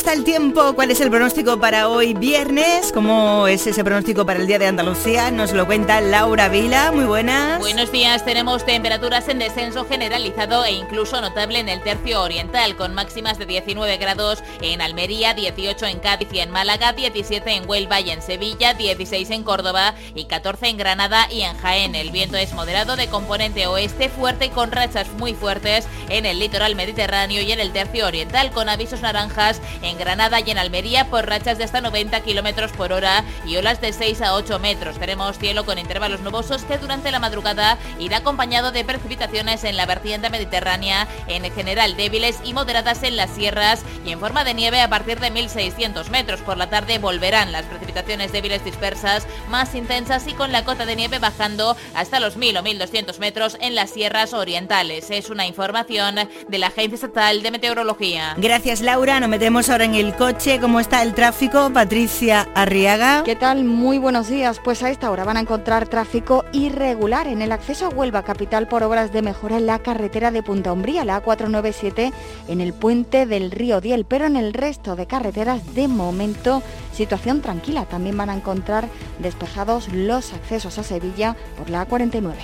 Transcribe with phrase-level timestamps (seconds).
[0.00, 0.72] está el tiempo?
[0.74, 2.90] ¿Cuál es el pronóstico para hoy viernes?
[2.94, 5.30] ¿Cómo es ese pronóstico para el Día de Andalucía?
[5.30, 6.90] Nos lo cuenta Laura Vila.
[6.90, 7.58] Muy buenas.
[7.58, 8.24] Buenos días.
[8.24, 13.44] Tenemos temperaturas en descenso generalizado e incluso notable en el tercio oriental, con máximas de
[13.44, 18.22] 19 grados en Almería, 18 en Cádiz y en Málaga, 17 en Huelva y en
[18.22, 21.94] Sevilla, 16 en Córdoba y 14 en Granada y en Jaén.
[21.94, 26.74] El viento es moderado de componente oeste, fuerte con rachas muy fuertes en el litoral
[26.74, 29.60] mediterráneo y en el tercio oriental, con avisos naranjas
[29.90, 33.80] en Granada y en Almería por rachas de hasta 90 kilómetros por hora y olas
[33.80, 34.98] de 6 a 8 metros.
[34.98, 39.86] Tenemos cielo con intervalos nubosos que durante la madrugada irá acompañado de precipitaciones en la
[39.86, 44.80] vertiente mediterránea, en general débiles y moderadas en las sierras y en forma de nieve
[44.80, 46.40] a partir de 1600 metros.
[46.40, 50.96] Por la tarde volverán las precipitaciones débiles dispersas, más intensas y con la cota de
[50.96, 55.10] nieve bajando hasta los 1000 o 1200 metros en las sierras orientales.
[55.10, 56.16] Es una información
[56.48, 58.34] de la Agencia Estatal de Meteorología.
[58.36, 60.58] Gracias Laura, nos metemos ahora en el coche.
[60.60, 61.70] ¿Cómo está el tráfico?
[61.72, 63.22] Patricia Arriaga.
[63.24, 63.64] ¿Qué tal?
[63.64, 64.60] Muy buenos días.
[64.62, 68.68] Pues a esta hora van a encontrar tráfico irregular en el acceso a Huelva capital
[68.68, 72.12] por obras de mejora en la carretera de Punta Umbría, la A497,
[72.48, 77.40] en el puente del río Diel, pero en el resto de carreteras de momento situación
[77.40, 77.86] tranquila.
[77.86, 82.34] También van a encontrar despejados los accesos a Sevilla por la A49.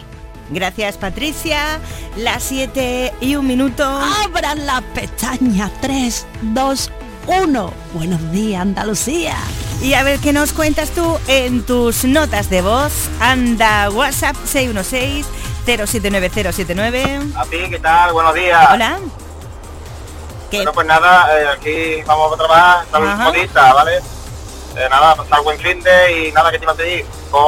[0.50, 1.80] Gracias Patricia.
[2.16, 3.84] Las 7 y un minuto.
[3.84, 6.90] Abran la pestaña 3, 2,
[7.26, 7.72] 1.
[7.92, 9.36] Buenos días, Andalucía.
[9.82, 12.92] Y a ver qué nos cuentas tú en tus notas de voz.
[13.20, 15.26] Anda, WhatsApp 616
[15.66, 17.20] 079079.
[17.36, 18.12] A ti, ¿qué tal?
[18.12, 18.68] Buenos días.
[18.72, 18.98] Hola.
[20.50, 20.58] ¿Qué?
[20.58, 23.96] Bueno, pues nada, eh, aquí vamos a trabajar, último día, ¿vale?
[24.76, 27.04] Eh, nada, pasar buen fin de y nada que te iba a pedir.
[27.30, 27.42] Con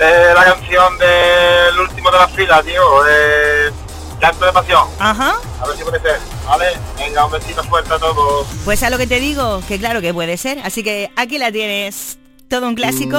[0.00, 3.72] eh, la canción del último de las filas, tío, de
[4.20, 4.88] Canto de Pasión.
[4.98, 5.34] Ajá.
[5.60, 6.66] A ver si puede ser, ¿vale?
[6.98, 8.46] Venga, un besito fuerte a todos.
[8.64, 10.58] Pues a lo que te digo, que claro que puede ser.
[10.60, 12.18] Así que aquí la tienes.
[12.48, 13.18] Todo un clásico.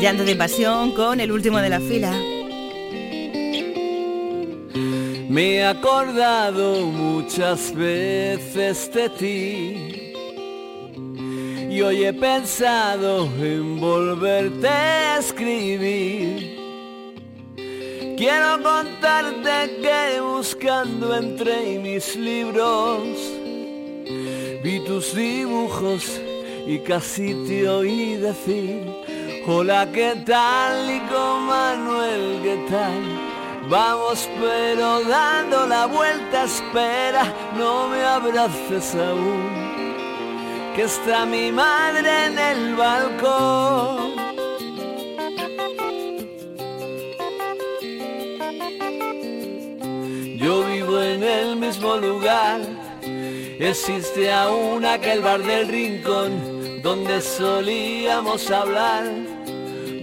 [0.00, 2.12] Llanto de pasión con el último de la fila.
[5.28, 10.04] Me he acordado muchas veces de ti
[11.74, 16.53] y hoy he pensado en volverte a escribir.
[18.16, 23.00] Quiero contarte que buscando entre mis libros
[24.64, 26.20] vi tus dibujos
[26.66, 28.86] y casi te oí decir,
[29.46, 30.86] hola, ¿qué tal?
[30.86, 33.68] Nico Manuel, ¿qué tal?
[33.68, 37.24] Vamos pero dando la vuelta, espera,
[37.58, 39.94] no me abraces aún,
[40.76, 44.33] que está mi madre en el balcón.
[51.74, 52.60] Mismo lugar,
[53.58, 59.04] existe aún aquel bar del rincón donde solíamos hablar,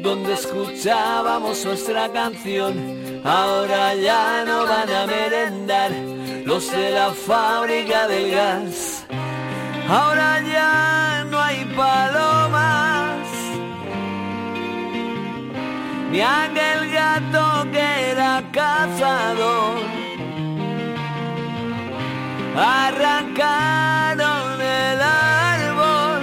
[0.02, 3.22] donde escuchábamos nuestra canción.
[3.24, 5.92] Ahora ya no van a merendar
[6.44, 9.06] los de la fábrica del gas.
[9.88, 13.28] Ahora ya no hay palomas,
[16.12, 20.01] ni aquel gato que era cazador
[22.56, 24.22] arrancaron
[24.62, 26.22] el árbol.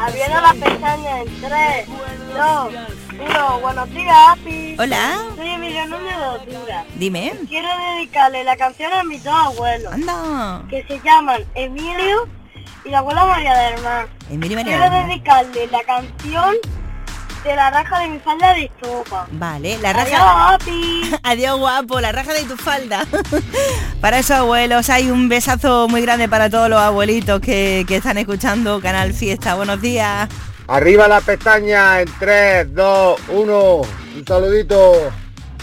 [0.00, 1.86] Abriendo la pestaña en 3,
[2.34, 2.72] 2,
[3.28, 3.60] 1.
[3.60, 4.76] Buenos días, Api.
[4.78, 5.18] Hola.
[5.36, 6.86] Soy Emilio Núñez de Honduras.
[6.94, 7.34] Dime.
[7.46, 9.92] Quiero dedicarle la canción a mis dos abuelos.
[9.92, 10.62] Anda.
[10.70, 12.26] Que se llaman Emilio
[12.86, 14.08] y la abuela María del Mar.
[14.30, 16.56] Emilio María Quiero dedicarle la canción
[17.44, 19.26] de la raja de mi falda de estopa.
[19.32, 20.54] Vale, la Adiós, raja.
[20.54, 21.16] Api.
[21.22, 23.06] Adiós, guapo, la raja de tu falda.
[24.00, 28.18] para esos abuelos hay un besazo muy grande para todos los abuelitos que, que están
[28.18, 29.54] escuchando Canal Fiesta.
[29.54, 30.28] Buenos días.
[30.68, 33.80] Arriba la pestaña en 3, 2, 1.
[34.16, 35.10] Un saludito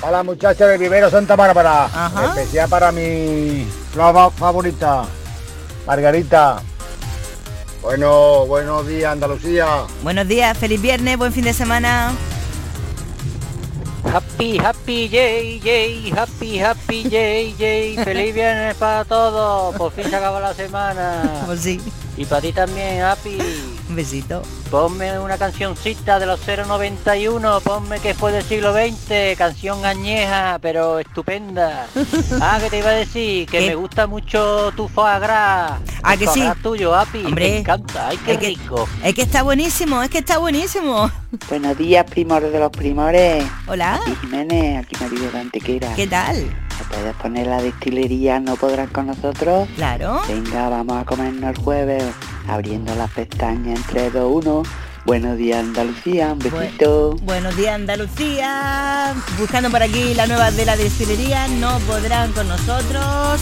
[0.02, 1.86] a la muchacha de Vivero Santa Bárbara.
[1.86, 2.26] Ajá.
[2.28, 3.68] Especial para mi
[4.38, 5.06] favorita,
[5.86, 6.62] Margarita.
[7.88, 9.86] Bueno, buenos días Andalucía.
[10.04, 12.12] Buenos días, feliz viernes, buen fin de semana.
[14.04, 17.96] Happy, happy, yay, yay, happy, happy, yay, yay.
[18.04, 19.74] Feliz viernes para todos.
[19.78, 21.44] Por fin se acabó la semana.
[21.46, 21.80] Pues sí,
[22.18, 23.38] Y para ti también, happy.
[23.90, 24.42] Un besito.
[24.70, 31.00] Ponme una cancioncita de los 091, ponme que fue del siglo XX, canción añeja, pero
[31.00, 31.88] estupenda.
[32.42, 33.68] Ah, que te iba a decir, que ¿Qué?
[33.68, 35.74] me gusta mucho tu foie gras.
[36.04, 36.44] Ah, que sí.
[36.62, 38.88] tuyo, Api, Hombre, me encanta, ay, qué es que- rico.
[39.04, 41.10] Es que está buenísimo, es que está buenísimo.
[41.50, 43.44] Buenos días, primores de los primores.
[43.68, 45.94] Hola, Y Jiménez, aquí marido de Antequera.
[45.96, 46.46] ¿qué tal?
[46.80, 49.68] ¿Me puedes poner la destilería No Podrán con nosotros?
[49.76, 50.22] Claro.
[50.28, 52.04] Venga, vamos a comernos el jueves.
[52.48, 54.64] Abriendo las pestañas en 3, 2, 1.
[55.06, 56.34] Buenos días, Andalucía.
[56.34, 57.16] Un Bu- besito.
[57.24, 63.40] Buenos días Andalucía, buscando por aquí la nueva de la destilería, no podrán con nosotros.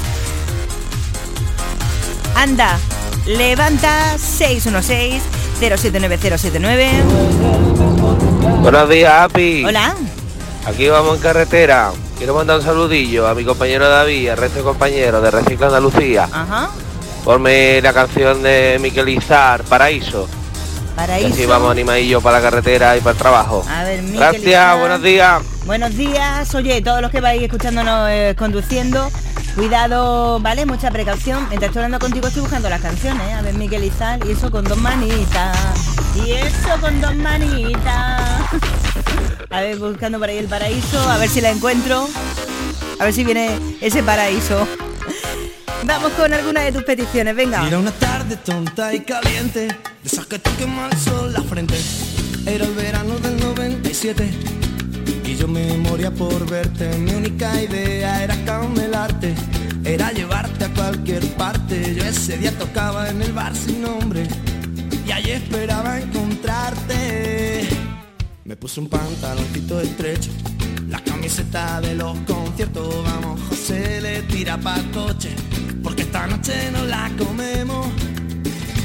[2.35, 2.77] Anda,
[3.25, 5.23] levanta 616
[5.59, 6.89] 079079.
[8.61, 9.63] Buenos días, Api.
[9.65, 9.95] Hola,
[10.67, 11.91] Aquí vamos en carretera.
[12.17, 16.29] Quiero mandar un saludillo a mi compañero David, al resto de compañeros de Recicla Andalucía.
[16.31, 16.69] ajá,
[17.23, 20.27] Ponme la canción de Miquel Izar, Paraíso.
[20.93, 21.27] Y paraíso.
[21.33, 23.65] así vamos animadillos para la carretera y para el trabajo.
[23.69, 24.79] A ver, Miquel Gracias, Izar.
[24.79, 25.41] buenos días.
[25.65, 29.09] Buenos días, oye, todos los que vais escuchándonos eh, conduciendo,
[29.55, 30.65] cuidado, ¿vale?
[30.65, 31.39] Mucha precaución.
[31.49, 33.33] Mientras estoy hablando contigo estoy buscando las canciones, ¿eh?
[33.33, 35.57] a ver Miquel Izal, y eso con dos manitas.
[36.15, 38.21] Y eso con dos manitas.
[39.49, 42.07] A ver, buscando por ahí el paraíso, a ver si la encuentro.
[42.99, 44.67] A ver si viene ese paraíso.
[45.85, 47.67] Vamos con alguna de tus peticiones, venga.
[47.67, 51.75] Era una tarde tonta y caliente, de esas que te quema el sol la frente.
[52.45, 54.29] Era el verano del 97
[55.25, 56.89] y yo me moría por verte.
[56.97, 59.35] Mi única idea era camelarte,
[59.83, 61.95] era llevarte a cualquier parte.
[61.95, 64.27] Yo ese día tocaba en el bar sin nombre
[65.05, 67.67] y allí esperaba encontrarte.
[68.45, 70.29] Me puse un pantaloncito estrecho,
[70.87, 73.03] la camiseta de los conciertos.
[73.03, 75.35] Vamos, José le tira pa' coche,
[75.81, 77.87] porque esta noche no la comemos.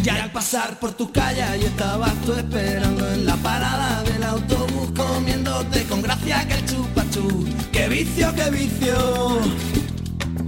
[0.02, 4.92] Ya al pasar por tu calle y estabas tú esperando en la parada del autobús
[4.96, 7.46] comiéndote con gracia que el chupachú.
[7.70, 9.40] ¡Qué vicio, qué vicio!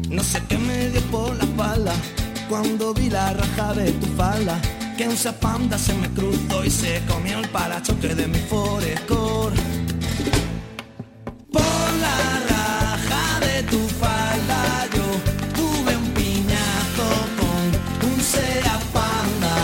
[0.09, 1.93] No sé qué me dio por la espalda
[2.49, 4.59] cuando vi la raja de tu falda.
[5.05, 9.57] Un panda se me cruzó y se comió el parachoque de mi Forescore.
[11.51, 15.05] Por la raja de tu falda yo
[15.57, 19.57] tuve un piñazo con un Sea Panda.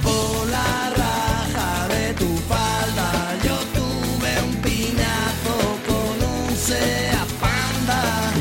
[0.00, 5.56] Por la raja de tu falda yo tuve un piñazo
[5.88, 8.32] con un Sea Panda.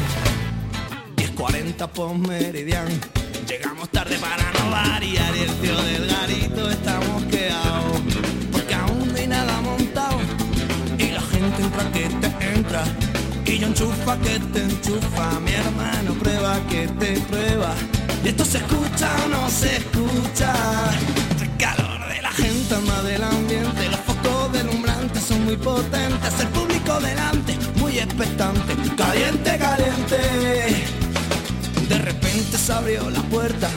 [1.17, 3.24] 10.40 por meridiano.
[4.75, 7.97] Variar y el tío del garito estamos quedados.
[8.51, 10.19] Porque aún no hay nada montado.
[10.97, 12.83] Y la gente entra que te entra.
[13.45, 15.39] Y yo enchufa que te enchufa.
[15.45, 17.73] Mi hermano prueba que te prueba.
[18.23, 20.51] Y esto se escucha o no se escucha.
[21.41, 23.89] El calor de la gente anda del ambiente.
[23.89, 26.33] Los focos deslumbrantes son muy potentes.
[26.41, 28.71] El público delante, muy expectante.
[28.97, 30.19] Caliente, caliente.
[31.87, 33.69] De repente se abrió la puerta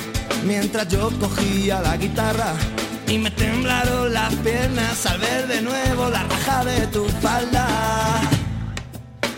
[0.49, 2.55] mientras yo cogía la guitarra
[3.07, 7.67] y me temblaron las piernas al ver de nuevo la raja de tu falda.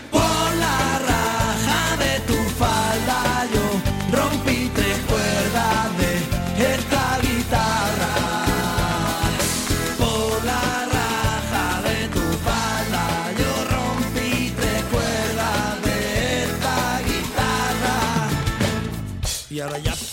[0.09, 3.19] Por la raja de tu falda
[3.53, 7.10] yo rompí tres cuerdas de esta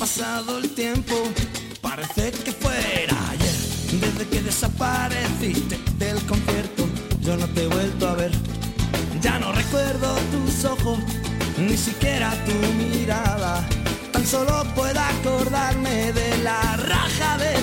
[0.09, 1.15] pasado el tiempo,
[1.83, 4.01] parece que fuera ayer.
[4.01, 6.89] Desde que desapareciste del concierto,
[7.21, 8.31] yo no te he vuelto a ver.
[9.21, 10.99] Ya no recuerdo tus ojos,
[11.59, 13.69] ni siquiera tu mirada.
[14.11, 17.55] Tan solo puedo acordarme de la raja de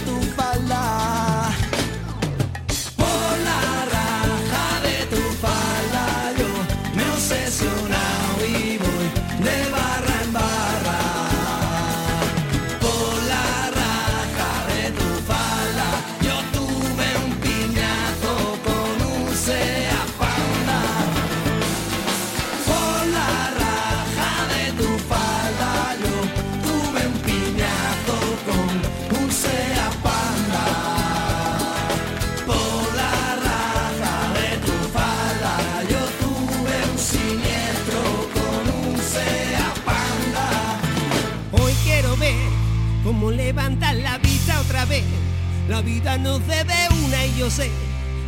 [45.67, 47.71] La vida nos debe una y yo sé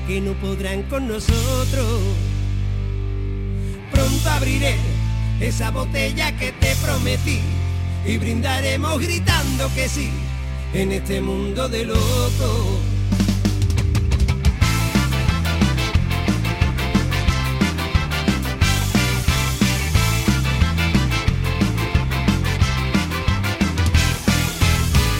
[0.07, 2.01] que no podrán con nosotros.
[3.91, 4.75] Pronto abriré
[5.39, 7.39] esa botella que te prometí
[8.05, 10.09] y brindaremos gritando que sí
[10.73, 12.79] en este mundo de locos.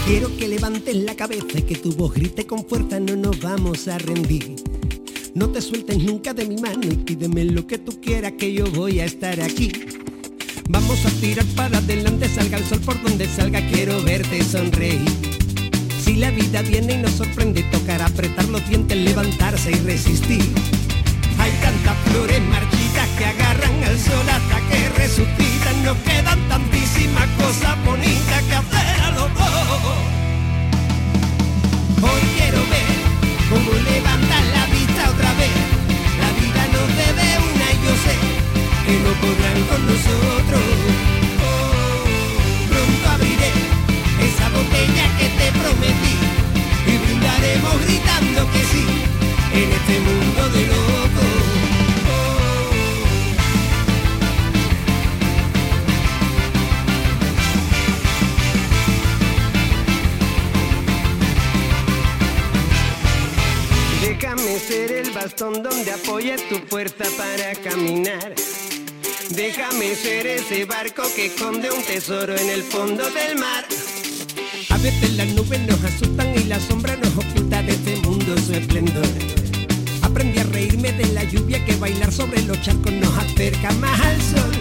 [0.07, 3.87] Quiero que levantes la cabeza y que tu voz grite con fuerza, no nos vamos
[3.87, 4.55] a rendir.
[5.33, 8.69] No te sueltes nunca de mi mano y pídeme lo que tú quieras que yo
[8.71, 9.71] voy a estar aquí.
[10.67, 14.99] Vamos a tirar para adelante, salga el sol por donde salga, quiero verte sonreír.
[16.03, 20.43] Si la vida viene y nos sorprende, tocará apretar los dientes, levantarse y resistir.
[21.39, 25.85] Hay tantas flores marchitas que agarran al sol hasta que resucitan.
[25.85, 28.86] Nos quedan tantísimas cosas bonitas que hacer
[32.01, 32.93] Hoy quiero ver
[33.49, 35.55] cómo levantan la vista otra vez.
[36.21, 38.15] La vida nos debe una y yo sé
[38.85, 40.65] que no podrán con nosotros.
[41.41, 43.51] Oh, pronto abriré
[44.27, 46.15] esa botella que te prometí
[46.85, 48.85] y brindaremos gritando que sí
[49.53, 51.36] en este mundo de locos.
[65.37, 68.33] Donde apoyes tu fuerza para caminar.
[69.29, 73.65] Déjame ser ese barco que esconde un tesoro en el fondo del mar.
[74.69, 78.53] A veces las nubes nos asustan y la sombra nos oculta de este mundo su
[78.53, 79.05] esplendor.
[80.01, 84.21] Aprendí a reírme de la lluvia que bailar sobre los charcos nos acerca más al
[84.21, 84.51] sol.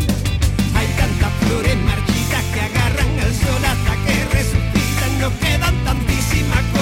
[0.74, 5.20] Hay tantas flores marchitas que agarran al sol hasta que resucitan.
[5.20, 6.75] Nos quedan tantísimas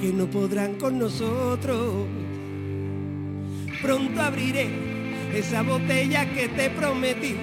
[0.00, 2.06] que no podrán con nosotros.
[3.82, 4.68] Pronto abriré
[5.34, 7.36] esa botella que te prometí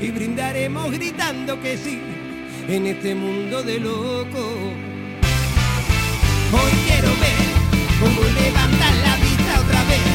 [0.00, 2.00] y brindaremos gritando que sí
[2.68, 4.54] en este mundo de locos.
[6.52, 7.40] Hoy quiero ver
[8.00, 10.06] cómo levantan la vista otra vez.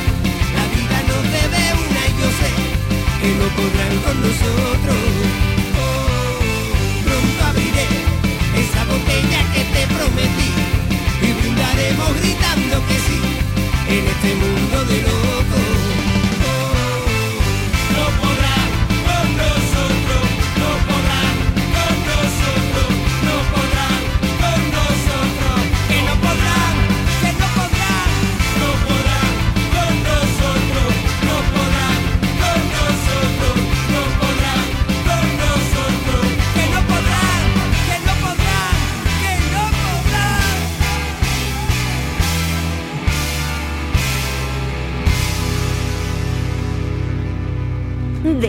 [0.57, 2.49] La vida nos debe una y yo sé
[3.21, 4.97] que no podrán con nosotros.
[5.77, 6.39] Oh,
[7.05, 7.87] pronto abriré
[8.57, 10.64] esa botella que te prometí
[11.55, 13.19] brindaremos gritando que sí
[13.87, 15.34] en este mundo de locos.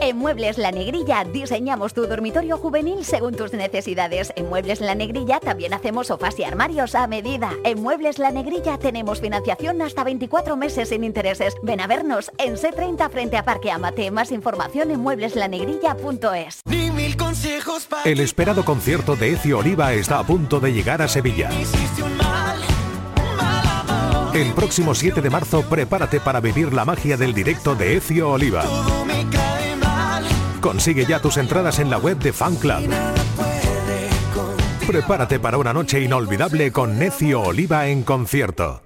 [0.00, 4.32] En Muebles La Negrilla diseñamos tu dormitorio juvenil según tus necesidades.
[4.36, 7.52] En Muebles La Negrilla también hacemos sofás y armarios a medida.
[7.64, 11.54] En Muebles La Negrilla tenemos financiación hasta 24 meses sin intereses.
[11.62, 14.10] Ven a vernos en C30 frente a Parque Amate.
[14.10, 16.62] Más información en muebleslanegrilla.es.
[18.04, 21.50] El esperado concierto de Ecio Oliva está a punto de llegar a Sevilla.
[24.34, 28.64] El próximo 7 de marzo prepárate para vivir la magia del directo de Ecio Oliva.
[30.66, 32.90] Consigue ya tus entradas en la web de Fan Club.
[34.84, 38.85] Prepárate para una noche inolvidable con Necio Oliva en concierto.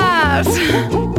[0.31, 0.63] Así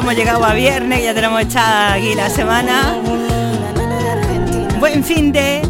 [0.00, 2.94] hemos llegado a viernes, ya tenemos echada aquí la semana.
[4.78, 5.62] Buen fin de.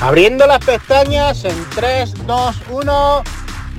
[0.00, 3.22] Abriendo las pestañas en 3, 2, 1.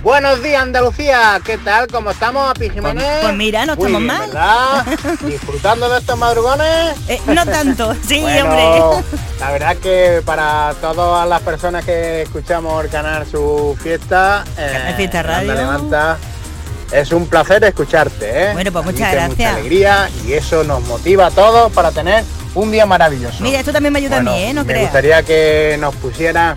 [0.06, 1.88] Buenos días Andalucía, ¿qué tal?
[1.88, 3.04] ¿Cómo estamos, Api Jiménez?
[3.24, 4.28] pues mira, no estamos bien, mal.
[4.28, 4.86] ¿verdad?
[5.26, 6.96] ¿Disfrutando de estos madrugones?
[7.08, 9.04] Eh, no tanto, sí, Bueno, hombre.
[9.39, 15.24] La verdad que para todas las personas que escuchamos el canal Su Fiesta, eh, Fiesta
[15.24, 15.56] Radio.
[15.56, 16.18] Levanta,
[16.91, 18.54] es un placer escucharte, ¿eh?
[18.54, 19.30] Bueno, pues muchas gracias.
[19.30, 23.38] Mucha alegría y eso nos motiva a todos para tener un día maravilloso.
[23.39, 24.54] Mira, esto también me ayuda Bueno, a mí, ¿eh?
[24.54, 24.84] No me creas.
[24.84, 26.56] gustaría que nos pusiera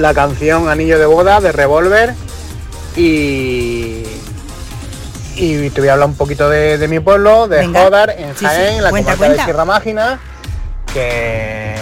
[0.00, 2.25] la canción Anillo de Boda de Revolver
[2.96, 4.02] y,
[5.36, 7.84] y te voy a hablar un poquito de, de mi pueblo, de Venga.
[7.84, 8.44] Jodar, en Sí, sí.
[8.46, 9.36] Jaén, la Cuenta, comarca cuenta.
[9.36, 10.18] de Sierra Mágina,
[10.92, 11.74] que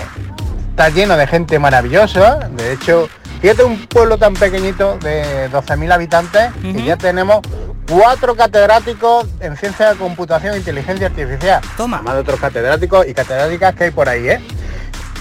[0.70, 2.48] está lleno de gente maravillosa.
[2.50, 3.08] De hecho,
[3.40, 7.40] fíjate un pueblo tan pequeñito de 12.000 habitantes que ya tenemos
[7.88, 11.60] cuatro catedráticos en ciencia de computación e inteligencia artificial.
[11.76, 11.98] Toma.
[11.98, 14.40] Además de otros catedráticos y catedráticas que hay por ahí, ¿eh?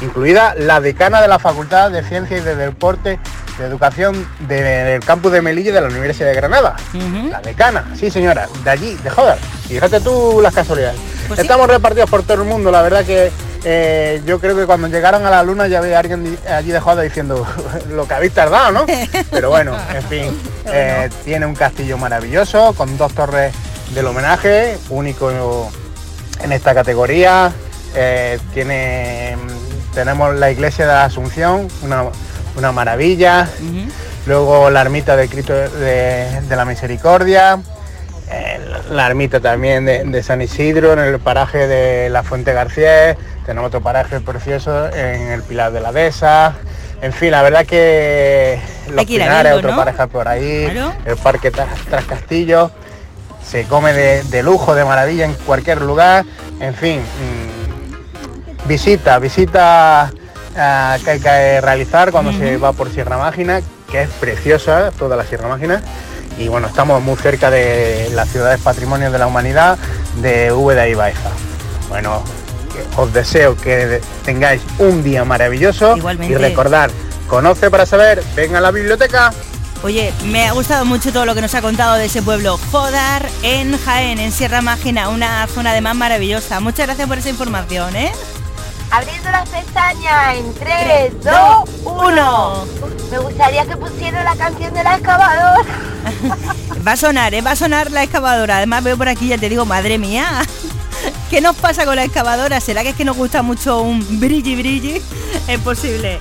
[0.02, 3.20] incluida la decana de la Facultad de Ciencia y de Deporte
[3.58, 6.76] de Educación de- del campus de Melilla de la Universidad de Granada.
[7.30, 9.38] La decana, sí señora, de allí, de joder.
[9.68, 11.00] Fíjate tú las casualidades.
[11.28, 11.42] Pues sí.
[11.44, 13.32] Estamos repartidos por todo el mundo, la verdad que
[13.66, 17.02] eh, yo creo que cuando llegaron a la luna ya había alguien allí de joda
[17.02, 17.48] diciendo
[17.90, 18.86] lo que habéis tardado, ¿no?
[19.32, 23.54] Pero bueno, en fin, eh, tiene un castillo maravilloso con dos torres
[23.96, 25.32] del homenaje, único
[26.42, 27.54] en esta categoría.
[27.96, 29.38] Eh, tiene,
[29.94, 32.04] tenemos la iglesia de la Asunción, una,
[32.58, 33.48] una maravilla.
[34.26, 37.60] Luego la ermita de Cristo de, de la Misericordia.
[38.32, 43.18] eh, la ermita también de, de San Isidro, en el paraje de la Fuente García.
[43.46, 46.54] Tenemos otro paraje precioso en el Pilar de la Dehesa.
[47.02, 49.78] En fin, la verdad que los Pinares, verlo, otro ¿no?
[49.78, 50.94] paraje por ahí, Claro.
[51.06, 52.72] el Parque Tras, Tras Castillo
[53.46, 56.24] se come de, de lujo, de maravilla en cualquier lugar.
[56.62, 60.12] En fin, mm, visita, visita
[60.54, 65.26] que hay que realizar cuando se va por Sierra Mágina, que es preciosa toda la
[65.26, 65.82] Sierra Mágina.
[66.38, 69.78] Y bueno, estamos muy cerca de las ciudades patrimonio de la humanidad
[70.22, 71.30] de Úbeda y Baeza.
[71.90, 72.24] Bueno,
[72.98, 76.34] os deseo que tengáis un día maravilloso Igualmente.
[76.34, 76.90] y recordar,
[77.28, 79.32] conoce para saber, ven a la biblioteca.
[79.84, 82.58] Oye, me ha gustado mucho todo lo que nos ha contado de ese pueblo.
[82.72, 86.62] Jodar en Jaén, en Sierra Mágina, una zona además maravillosa.
[86.62, 88.14] Muchas gracias por esa información, ¿eh?
[88.94, 92.66] Abriendo las pestañas en 3, Tres, 2, dos, 1.
[93.10, 95.66] Me gustaría que pusieran la canción de la excavadora.
[96.88, 97.42] Va a sonar, ¿eh?
[97.42, 98.58] Va a sonar la excavadora.
[98.58, 100.44] Además veo por aquí, ya te digo, madre mía.
[101.32, 102.60] ¿Qué nos pasa con la excavadora?
[102.60, 105.02] ¿Será que es que nos gusta mucho un brilli brilli?
[105.48, 106.20] Es posible.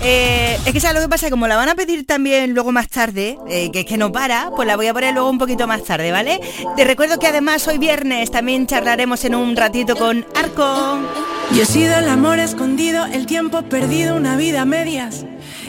[0.00, 2.88] Eh, es que sabes lo que pasa, como la van a pedir también luego más
[2.88, 5.66] tarde, eh, que es que no para, pues la voy a poner luego un poquito
[5.66, 6.40] más tarde, ¿vale?
[6.76, 11.00] Te recuerdo que además hoy viernes también charlaremos en un ratito con Arco.
[11.52, 15.24] Yo he sido el amor escondido, el tiempo perdido, una vida a medias.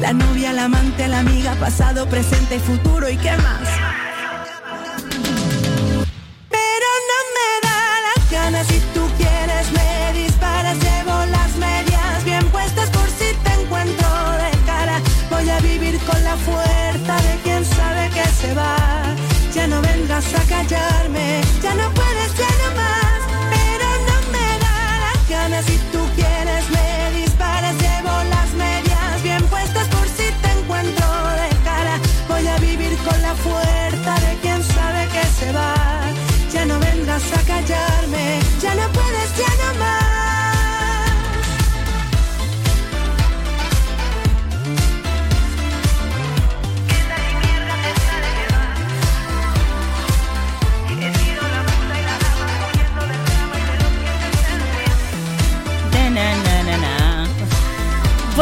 [0.00, 3.87] La novia, la amante, la amiga, pasado, presente y futuro y qué más.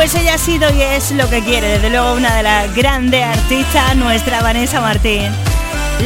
[0.09, 3.25] Pues ella ha sido y es lo que quiere, desde luego una de las grandes
[3.25, 5.33] artistas, nuestra Vanessa Martín.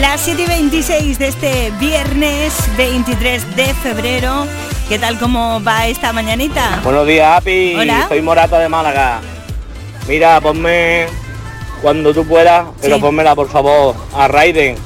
[0.01, 4.47] Las 7 y 26 de este viernes 23 de febrero.
[4.89, 6.81] ¿Qué tal cómo va esta mañanita?
[6.83, 7.75] Buenos días, Api.
[7.77, 8.07] Hola.
[8.09, 9.21] Soy Morata de Málaga.
[10.09, 11.05] Mira, ponme
[11.83, 13.03] cuando tú puedas, pero Sí.
[13.03, 14.77] pónmela por favor a Raiden.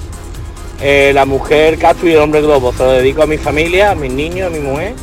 [0.80, 2.72] Eh, la mujer Castro y el hombre globo.
[2.72, 4.94] Se lo dedico a mi familia, a mis niños, a mi mujer,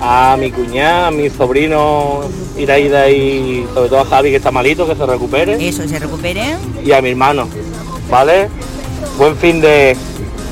[0.00, 2.20] a mi cuñada, a mi sobrino
[2.56, 5.68] Iraida y sobre todo a Javi que está malito, que se recupere.
[5.68, 6.56] Eso, se recupere.
[6.84, 7.48] Y a mi hermano.
[8.10, 8.48] ¿Vale?
[9.16, 9.96] Buen fin de.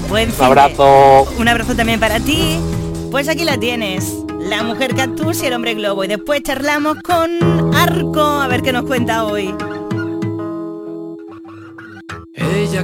[0.08, 1.26] Buen Un fin de- abrazo.
[1.38, 2.58] Un abrazo también para ti.
[3.10, 4.12] Pues aquí la tienes.
[4.40, 6.04] La mujer cactus y el hombre globo.
[6.04, 8.20] Y después charlamos con Arco.
[8.22, 9.52] A ver qué nos cuenta hoy.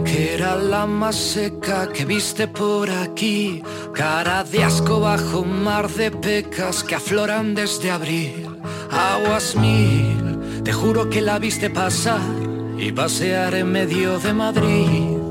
[0.00, 5.88] Que era la más seca que viste por aquí, cara de asco bajo un mar
[5.90, 8.48] de pecas que afloran desde abril.
[8.90, 12.20] Aguas mil, te juro que la viste pasar
[12.78, 15.22] y pasear en medio de Madrid.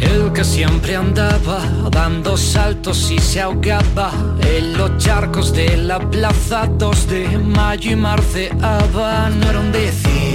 [0.00, 4.10] El que siempre andaba dando saltos y se ahogaba
[4.42, 9.30] en los charcos de la plaza 2 de mayo y marceaba.
[9.30, 10.31] No era un decir,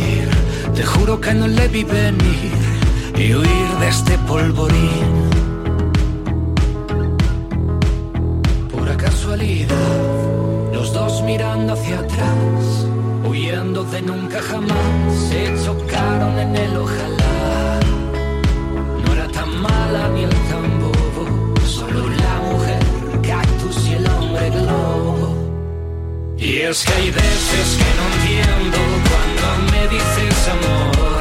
[0.77, 2.51] te juro que no le vi venir
[3.17, 5.11] y huir de este polvorín.
[8.71, 12.85] Pura casualidad, los dos mirando hacia atrás,
[13.27, 17.79] huyendo de nunca jamás, se chocaron en el ojalá.
[19.03, 20.37] No era tan mala ni el
[26.57, 28.77] Y es que hay veces que no entiendo
[29.09, 31.16] cuando me dices amor,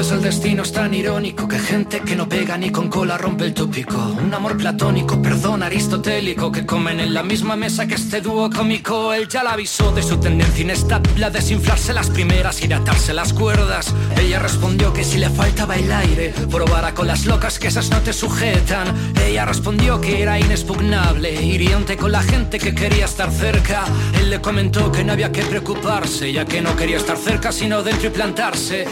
[0.00, 3.52] el destino es tan irónico que gente que no pega ni con cola rompe el
[3.52, 3.98] tópico.
[3.98, 9.12] Un amor platónico, perdón, aristotélico, que comen en la misma mesa que este dúo cómico.
[9.12, 13.12] Él ya la avisó de su tendencia inestable a desinflarse las primeras y de atarse
[13.12, 13.94] las cuerdas.
[14.18, 18.00] Ella respondió que si le faltaba el aire, probara con las locas que esas no
[18.00, 18.88] te sujetan.
[19.22, 23.84] Ella respondió que era inexpugnable, hiriente con la gente que quería estar cerca.
[24.18, 27.82] Él le comentó que no había que preocuparse, ya que no quería estar cerca, sino
[27.82, 28.86] dentro y plantarse.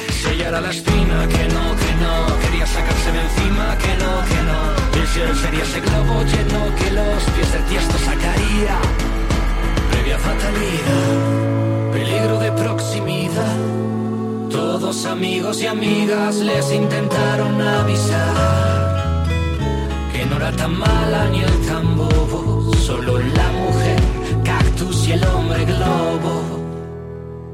[1.06, 4.88] Que no, que no, quería sacarse de encima, que no, que no.
[5.12, 8.78] Cielo sería ese globo lleno que los pies del tiesto sacaría.
[9.90, 13.56] Previa fatalidad, peligro de proximidad.
[14.50, 19.24] Todos amigos y amigas les intentaron avisar
[20.12, 23.98] que no era tan mala ni el tan bobo, solo la mujer
[24.44, 26.47] cactus y el hombre globo.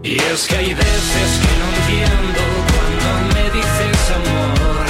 [0.07, 4.87] Y es que hay veces que no entiendo cuando me dices amor,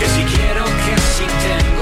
[0.00, 1.77] que si quiero, que si tengo,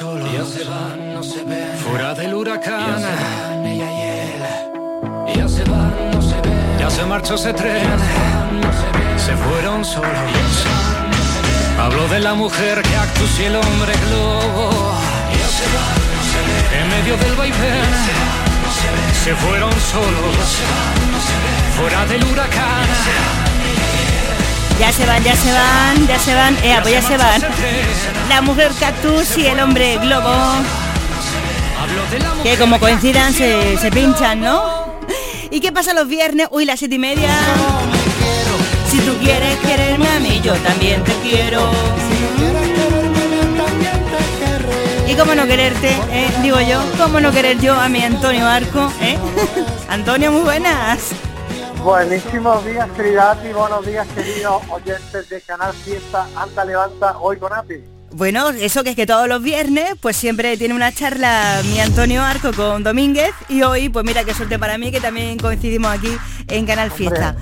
[0.00, 0.32] solos.
[0.32, 1.62] Ya se van, no se ve.
[1.84, 2.86] Fuera del huracán.
[2.86, 4.42] Ya se van, ella y él.
[5.36, 6.52] Ya se van, no se ve.
[6.78, 7.84] Ya se marchó ese tren.
[7.84, 9.18] Ya se van, no se ve.
[9.26, 10.52] Se fueron solos.
[11.78, 14.94] Hablo de la mujer que actus y el hombre globo.
[15.38, 16.58] Ya se van, no se ve.
[16.80, 17.92] En medio del vaivén.
[19.24, 20.48] Se fueron solos.
[21.76, 22.86] Fuera del huracán.
[22.88, 23.49] Ya se van,
[24.80, 26.56] ya se van, ya se van.
[26.62, 27.40] Eh, pues ya se van.
[28.28, 30.32] La mujer cactus y el hombre globo.
[32.42, 34.90] Que como coincidan se, se pinchan, ¿no?
[35.50, 36.48] ¿Y qué pasa los viernes?
[36.50, 37.28] Uy, las siete y media.
[38.90, 41.70] Si tú quieres quererme a mí, yo también te quiero.
[45.08, 45.90] ¿Y cómo no quererte?
[46.12, 46.28] eh?
[46.42, 48.92] Digo yo, ¿cómo no querer yo a mi Antonio Arco?
[49.00, 49.18] eh?
[49.88, 51.00] Antonio, muy buenas.
[51.82, 57.54] Buenísimos días, querida Ati, buenos días, queridos oyentes de Canal Fiesta Anda Levanta, hoy con
[57.54, 57.82] Ati.
[58.12, 62.22] Bueno, eso que es que todos los viernes, pues siempre tiene una charla mi Antonio
[62.22, 66.14] Arco con Domínguez y hoy, pues mira qué suerte para mí que también coincidimos aquí
[66.48, 67.34] en Canal Fiesta.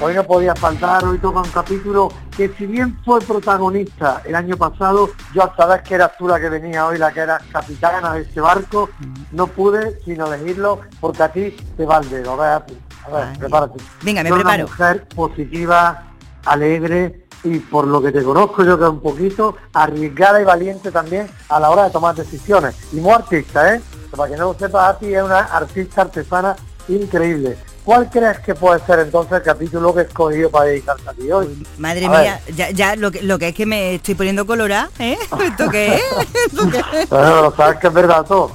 [0.00, 4.58] Hoy no podía faltar, hoy toca un capítulo que si bien fue protagonista el año
[4.58, 8.12] pasado, yo hasta vez que eras tú la que venía hoy, la que eras capitana
[8.12, 8.90] de este barco,
[9.32, 12.40] no pude sino elegirlo porque a ti te va el dedo.
[12.40, 12.64] A
[13.08, 13.84] ver, Ati, a ver, prepárate.
[14.02, 14.68] Venga, me Tú eres una preparo.
[14.68, 16.02] mujer positiva,
[16.44, 21.28] alegre y por lo que te conozco yo que un poquito arriesgada y valiente también
[21.48, 22.74] a la hora de tomar decisiones.
[22.92, 23.80] Y muy artista, ¿eh?
[24.16, 26.56] Para que no lo sepas, a ti es una artista artesana
[26.88, 27.56] increíble.
[27.84, 31.30] ¿Cuál crees que puede ser entonces el capítulo que he escogido para dedicarte a ti
[31.30, 31.64] hoy?
[31.78, 34.90] Madre A mía, ya, ya lo, que, lo que es que me estoy poniendo colorada,
[34.98, 35.16] ¿eh?
[35.42, 36.02] ¿Esto qué es?
[36.46, 37.08] ¿Esto qué es?
[37.08, 38.50] Bueno, sabes que es verdad todo.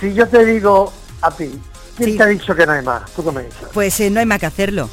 [0.00, 1.60] Si yo te digo a ti,
[1.96, 3.10] ¿quién te ha dicho que no hay más?
[3.12, 3.68] ¿Tú qué me dices?
[3.72, 4.88] Pues eh, no hay más que hacerlo.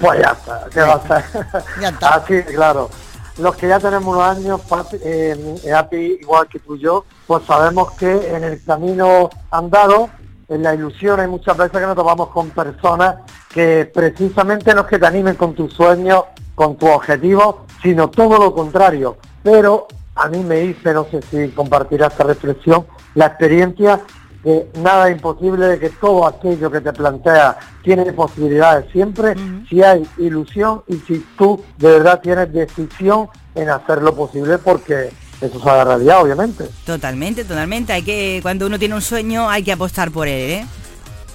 [0.00, 1.46] Pues ya está, ¿qué va a hacer?
[1.80, 2.14] Ya está.
[2.14, 2.90] Así, claro.
[3.38, 6.80] Los que ya tenemos unos años, Pati, eh, eh, a ti, igual que tú y
[6.80, 10.10] yo, pues sabemos que en el camino andado,
[10.48, 13.16] en la ilusión, hay muchas veces que nos topamos con personas
[13.48, 18.38] que precisamente no es que te animen con tus sueños, con tus objetivos, sino todo
[18.38, 19.18] lo contrario.
[19.44, 24.00] Pero a mí me dice, no sé si compartirá esta reflexión, la experiencia
[24.42, 29.34] que nada es imposible, de que todo aquello que te planteas tiene posibilidades siempre,
[29.68, 35.10] si hay ilusión y si tú de verdad tienes decisión en hacer lo posible porque
[35.40, 36.68] eso se haga realidad, obviamente.
[36.84, 37.92] Totalmente, totalmente.
[37.92, 40.66] Hay que, cuando uno tiene un sueño, hay que apostar por él, ¿eh?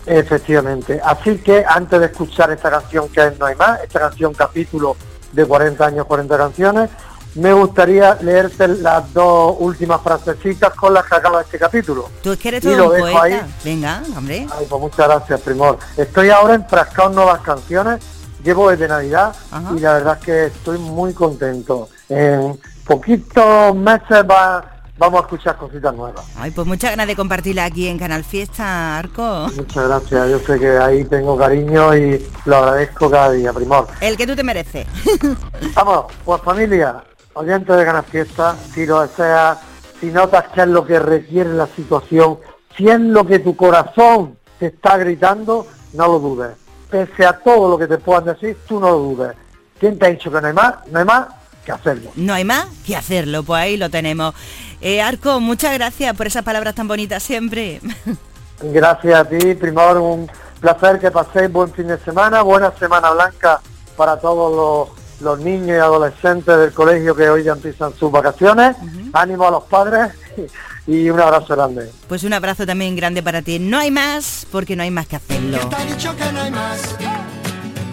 [0.05, 0.99] Efectivamente.
[1.03, 4.97] Así que antes de escuchar esta canción que es No hay más, esta canción capítulo
[5.31, 6.89] de 40 años, 40 canciones,
[7.35, 12.09] me gustaría leerte las dos últimas frasecitas con las que acaba este capítulo.
[12.21, 13.23] Tú es que eres Y todo lo un dejo poeta.
[13.23, 13.41] ahí.
[13.63, 14.47] Venga, hombre.
[14.57, 15.79] Ay, pues muchas gracias, Primor.
[15.97, 18.03] Estoy ahora enfrascado en nuevas canciones,
[18.43, 19.35] llevo desde Navidad
[19.75, 21.89] y la verdad es que estoy muy contento.
[22.09, 26.23] En poquitos meses va- vamos a escuchar cositas nuevas.
[26.37, 29.49] Ay, pues muchas ganas de compartirla aquí en Canal Fiesta, Arco.
[29.55, 33.87] Muchas gracias, yo sé que ahí tengo cariño y lo agradezco cada día, Primor.
[34.01, 34.85] El que tú te mereces.
[35.75, 39.57] Vamos, pues familia, oyentes de Ganas Fiesta, si lo deseas,
[39.99, 42.39] si notas que es lo que requiere la situación,
[42.75, 46.51] si es lo que tu corazón te está gritando, no lo dudes.
[46.89, 49.35] Pese a todo lo que te puedan decir, tú no lo dudes.
[49.79, 50.75] ¿Quién te ha dicho que no hay más?
[50.87, 51.27] No hay más
[51.65, 52.11] que hacerlo.
[52.15, 54.33] No hay más que hacerlo, pues ahí lo tenemos.
[54.81, 57.79] Eh, Arco, muchas gracias por esas palabras tan bonitas siempre.
[58.61, 60.29] Gracias a ti, Primor, un
[60.61, 63.59] placer que paséis buen fin de semana, buena semana blanca
[63.97, 64.55] para todos
[64.87, 68.75] los, los niños y adolescentes del colegio que hoy ya empiezan sus vacaciones.
[69.13, 70.13] Ánimo a los padres
[70.87, 71.89] y un abrazo grande.
[72.07, 73.59] Pues un abrazo también grande para ti.
[73.59, 75.57] No hay más porque no hay más que hacerlo.
[75.57, 76.95] ¿Quién te ha dicho que no hay más?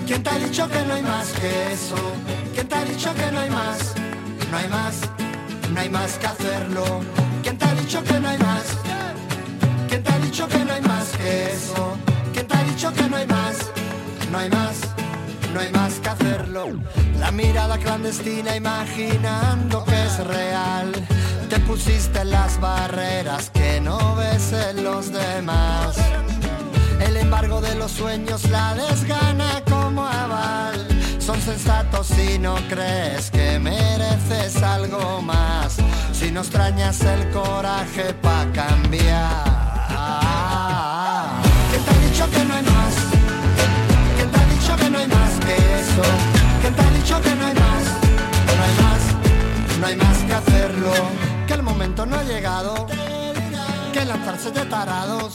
[0.07, 1.97] ¿Quién te ha dicho que no hay más que eso?
[2.55, 3.95] ¿Quién te ha dicho que no hay más?
[4.51, 5.01] No hay más,
[5.73, 6.85] no hay más que hacerlo.
[7.43, 8.65] ¿Quién te ha dicho que no hay más?
[9.89, 11.97] ¿Quién te ha dicho que no hay más que eso?
[12.33, 13.71] ¿Quién te ha dicho que no hay más?
[14.33, 14.81] No hay más,
[15.53, 16.69] no hay más que hacerlo.
[17.19, 20.93] La mirada clandestina imaginando que es real.
[21.49, 25.97] Te pusiste las barreras que no ves en los demás.
[27.01, 30.87] El embargo de los sueños, la desgana como aval.
[31.19, 35.77] Son sensatos si no crees que mereces algo más.
[36.13, 39.70] Si no extrañas el coraje pa' cambiar.
[46.01, 46.13] Que eso?
[46.61, 47.85] ¿Quién te ha dicho que no hay más?
[48.57, 50.93] No hay más, no hay más que hacerlo.
[51.47, 52.87] Que el momento no ha llegado.
[53.93, 55.35] Que lanzarse de tarados.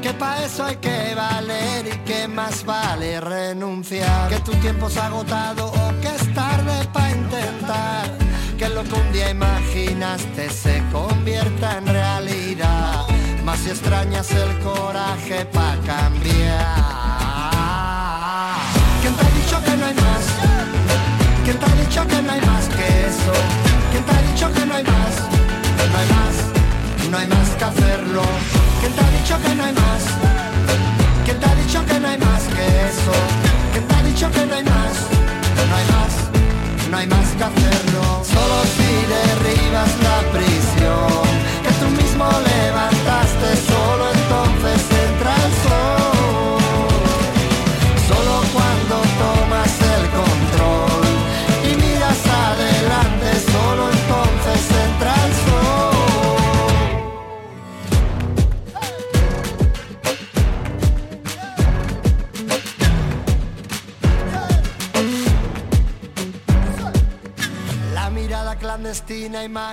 [0.00, 4.28] Que pa' eso hay que valer y que más vale renunciar.
[4.28, 8.18] Que tu tiempo ha agotado o que es tarde pa' intentar.
[8.58, 13.06] Que que lo que un día imaginaste se convierta en realidad.
[13.44, 17.33] Más si extrañas el coraje pa' cambiar.
[19.04, 20.24] ¿Quién te ha dicho que no hay más?
[21.44, 23.32] ¿Quién te ha dicho que no hay más que eso?
[23.90, 25.14] ¿Quién te ha dicho que no hay más?
[25.92, 28.22] No hay más, no hay más que hacerlo.
[28.80, 30.33] ¿Quién te ha dicho que no hay más?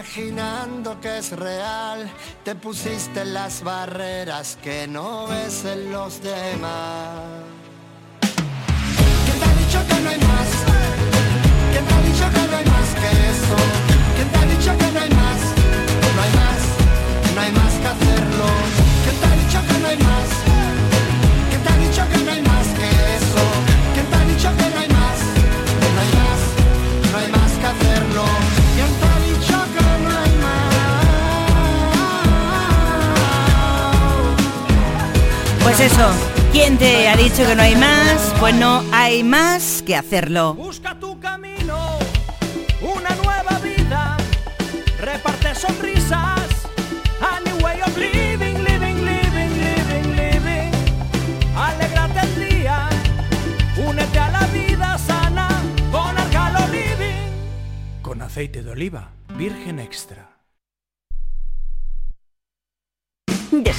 [0.01, 2.09] Imaginando que es real,
[2.43, 7.21] te pusiste las barreras que no ves en los demás.
[8.19, 10.49] ¿Quién te ha dicho que no hay más?
[11.71, 13.57] ¿Quién te ha dicho que no hay más que eso?
[14.15, 15.39] ¿Quién te ha dicho que no hay más?
[16.15, 16.61] No hay más,
[17.35, 18.47] no hay más que hacerlo.
[19.03, 20.40] ¿Quién te ha dicho que no hay más?
[35.81, 36.11] Eso,
[36.51, 38.33] ¿quién te ha dicho que no hay más?
[38.39, 40.53] Pues no hay más que hacerlo.
[40.53, 41.97] Busca tu camino,
[42.81, 44.15] una nueva vida,
[44.99, 46.47] reparte sonrisas,
[47.19, 50.71] a new way of living, living, living, living, living.
[51.55, 52.89] Alégrate el día,
[53.87, 55.47] únete a la vida sana
[55.91, 58.01] con Arcalo Living.
[58.03, 60.40] Con aceite de oliva, virgen extra.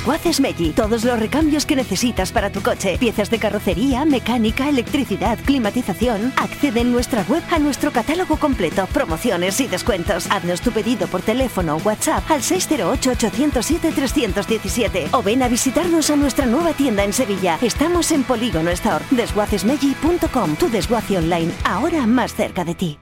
[0.02, 2.96] Desguaces Meggi, todos los recambios que necesitas para tu coche.
[2.98, 6.32] Piezas de carrocería, mecánica, electricidad, climatización.
[6.34, 10.26] Accede en nuestra web a nuestro catálogo completo, promociones y descuentos.
[10.28, 16.46] Haznos tu pedido por teléfono o WhatsApp al 608-807-317 o ven a visitarnos a nuestra
[16.46, 17.56] nueva tienda en Sevilla.
[17.62, 22.98] Estamos en Polígono Store, desguacesmeggi.com, tu desguace online, ahora más cerca de ti.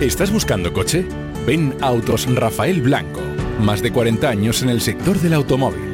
[0.00, 1.06] ¿Estás buscando coche?
[1.46, 3.33] Ven Autos Rafael Blanco.
[3.60, 5.92] Más de 40 años en el sector del automóvil.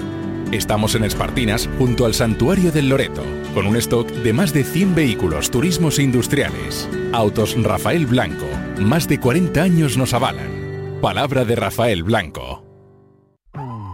[0.50, 3.22] Estamos en Espartinas, junto al Santuario del Loreto,
[3.54, 6.88] con un stock de más de 100 vehículos turismos e industriales.
[7.12, 8.46] Autos Rafael Blanco.
[8.78, 10.98] Más de 40 años nos avalan.
[11.00, 12.64] Palabra de Rafael Blanco.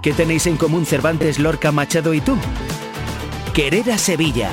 [0.02, 2.36] ¿Qué tenéis en común Cervantes, Lorca, Machado y tú?
[3.52, 4.52] Querer a Sevilla.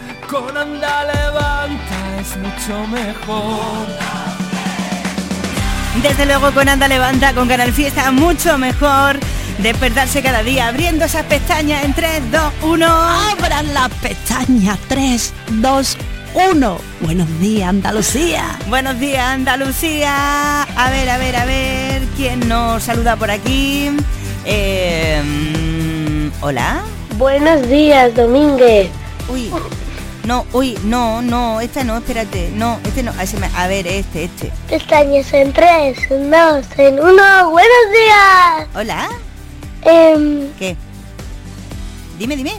[0.31, 3.85] con Anda Levanta es mucho mejor.
[6.01, 9.19] Desde luego con Anda Levanta, con Canal Fiesta, mucho mejor
[9.57, 12.85] despertarse cada día abriendo esas pestañas en 3, 2, 1.
[12.87, 15.97] Abran las pestañas 3, 2,
[16.53, 16.77] 1.
[17.01, 18.57] Buenos días, Andalucía.
[18.69, 20.63] Buenos días, Andalucía.
[20.63, 23.89] A ver, a ver, a ver, ¿quién nos saluda por aquí?
[24.45, 26.83] Eh, mm, Hola.
[27.17, 28.89] Buenos días, Domínguez.
[29.27, 29.51] Uy.
[30.25, 34.51] No, uy, no, no, esta no, espérate, no, este no, a, ver, este, este.
[34.69, 37.49] Pestañas en 3, en 2, en 1.
[37.49, 38.67] Buenos días.
[38.75, 39.09] Hola.
[39.83, 40.75] Em, ¿Qué?
[42.19, 42.53] Dime, dime.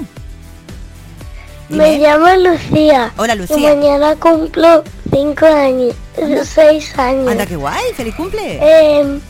[1.69, 3.13] me llamo Lucía.
[3.17, 3.75] Hola, Y Lucía.
[3.77, 4.83] mañana cumplo
[5.13, 5.95] 5 años,
[6.43, 7.29] 6 años.
[7.29, 8.59] Anda, qué guay, feliz cumple.
[8.61, 9.21] Em,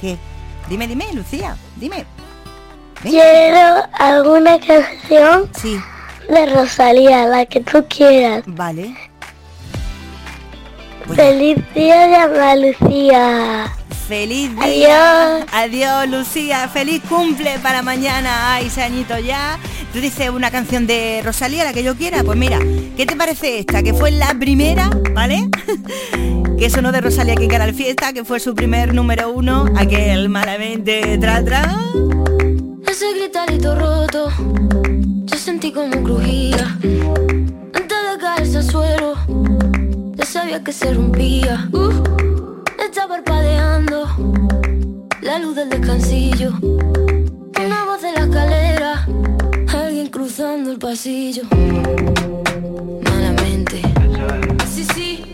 [0.00, 0.16] ¿Qué?
[0.68, 2.04] Dime, dime, Lucía, dime.
[3.00, 5.78] Quiero alguna canción Sí.
[6.28, 8.42] De Rosalía, la que tú quieras.
[8.46, 8.94] Vale.
[11.14, 13.72] Feliz día de Andalucía.
[14.06, 15.36] Feliz día.
[15.36, 15.46] Adiós.
[15.52, 16.68] Adiós, Lucía.
[16.68, 18.54] Feliz cumple para mañana.
[18.54, 19.58] Ay, ese añito ya.
[19.92, 22.22] Tú dices una canción de Rosalía, la que yo quiera.
[22.24, 22.58] Pues mira,
[22.96, 23.82] ¿qué te parece esta?
[23.82, 25.48] Que fue la primera, ¿vale?
[26.58, 30.28] que sonó de Rosalía aquí en Canal Fiesta, que fue su primer número uno, aquel
[30.28, 31.78] malamente tra tra.
[33.00, 34.28] Ese gritarito roto,
[35.24, 36.76] yo sentí como crujía.
[37.72, 39.14] Antes de caerse al suelo,
[40.16, 41.68] ya sabía que se rompía.
[41.72, 41.92] Uh,
[42.84, 44.04] está parpadeando
[45.22, 46.50] la luz del descansillo.
[46.60, 49.06] Una voz de la escalera,
[49.72, 51.44] alguien cruzando el pasillo.
[53.04, 53.80] Malamente,
[54.74, 55.27] sí, sí,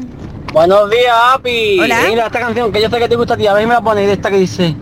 [0.53, 1.82] Buenos días, Api.
[1.82, 1.97] Hola.
[2.07, 3.47] Mira esta canción que yo sé que te gusta a ti.
[3.47, 4.74] A ver si me la pones de esta que dice.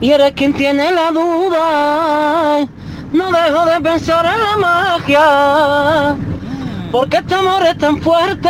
[0.00, 2.66] Y eres quien tiene la duda.
[3.12, 6.16] No dejo de pensar en la magia.
[6.90, 8.48] Porque este amor es tan fuerte.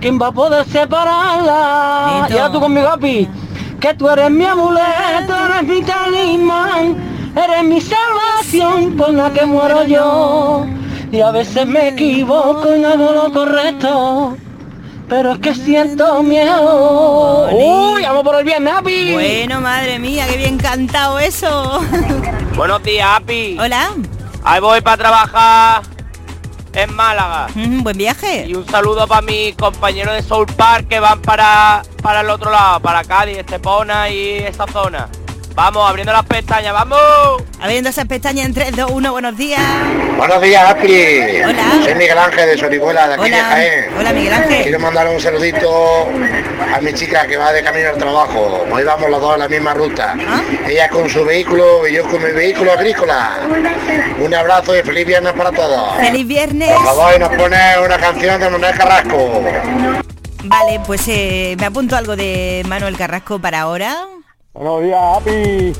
[0.00, 2.26] ¿Quién va a poder separarla?
[2.28, 3.28] Y ahora tú conmigo, Api.
[3.78, 7.17] Que tú eres mi amuleto, eres mi talismán.
[7.38, 10.66] Eres mi salvación por la que muero yo.
[11.12, 14.36] Y a veces me equivoco y no hago lo correcto.
[15.08, 17.48] Pero es que siento miedo.
[17.52, 19.12] Uy, vamos por el viernes, Api.
[19.12, 21.80] Bueno, madre mía, qué bien cantado eso.
[22.56, 23.56] Buenos días, Api.
[23.60, 23.90] Hola.
[24.42, 25.82] Ahí voy para trabajar
[26.72, 27.46] en Málaga.
[27.54, 28.46] Mm, buen viaje.
[28.48, 32.50] Y un saludo para mis compañeros de Soul Park que van para, para el otro
[32.50, 35.08] lado, para Cádiz, Estepona y esa zona.
[35.58, 37.00] Vamos, abriendo las pestañas, vamos.
[37.60, 39.60] Abriendo esas pestañas en 3, 2, 1, buenos días.
[40.16, 41.42] Buenos días, Apri.
[41.44, 41.80] Hola.
[41.82, 43.44] Soy Miguel Ángel de Sorihuela, de aquí de Hola.
[43.44, 43.84] Jaén.
[43.98, 44.62] Hola, Miguel Ángel.
[44.62, 46.06] Quiero mandar un saludito
[46.72, 48.66] a mi chica que va de camino al trabajo.
[48.70, 50.14] Hoy vamos los dos en la misma ruta.
[50.28, 50.42] Ah.
[50.64, 53.40] Ella con su vehículo y yo con mi vehículo agrícola.
[54.20, 55.96] Un abrazo y feliz viernes para todos.
[55.96, 56.70] Feliz viernes.
[56.70, 59.42] Por favor, y nos pone una canción de Manuel Carrasco.
[60.44, 64.06] Vale, pues eh, me apunto algo de Manuel Carrasco para ahora.
[64.58, 65.72] Buenos días, Api.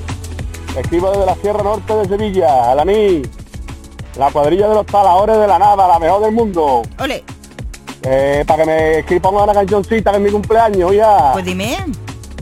[0.78, 3.22] Escribo desde la Sierra Norte de Sevilla, Alaní.
[4.16, 6.82] La cuadrilla de los taladores de la nada, la mejor del mundo.
[7.00, 7.24] Ole.
[8.04, 11.32] Eh, para que me escri- ponga una cancioncita que es mi cumpleaños ya.
[11.32, 11.76] Pues dime.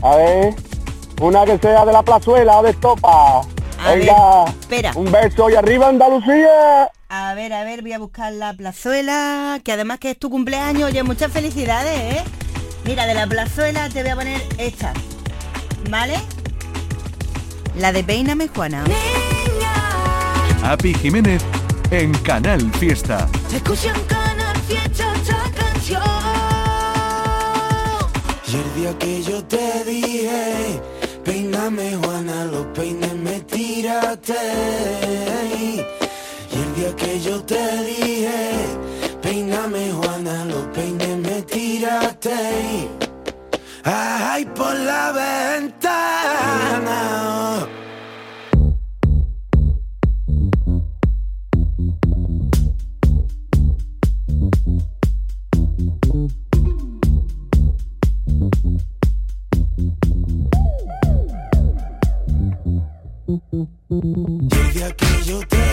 [0.03, 0.53] A ver,
[1.21, 3.39] una que sea de la plazuela o de estopa.
[3.39, 4.91] A Venga, ver, espera.
[4.95, 6.91] un beso y arriba Andalucía.
[7.09, 10.83] A ver, a ver, voy a buscar la plazuela, que además que es tu cumpleaños,
[10.91, 12.23] oye, muchas felicidades, ¿eh?
[12.85, 14.93] Mira, de la plazuela te voy a poner esta,
[15.89, 16.15] ¿vale?
[17.77, 18.83] La de Peíname Juana.
[20.63, 21.41] Api Jiménez
[21.91, 23.27] en Canal Fiesta.
[23.53, 26.01] Escucha en Canal Fiesta esta canción.
[28.47, 30.81] Y el día que yo te dije,
[31.23, 34.33] peíname Juana, los peines me tiraste.
[35.53, 38.55] Y el día día que yo te dije,
[39.21, 43.06] peíname Juana, los peines me tiraste.
[43.89, 45.77] Ay, por la ventana.
[64.97, 65.66] Que yo te